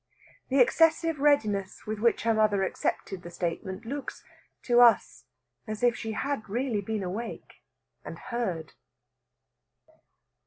[0.49, 4.23] The excessive readiness with which her mother accepted the statement looks,
[4.63, 5.25] to us,
[5.67, 7.61] as if she had really been awake
[8.03, 8.73] and heard.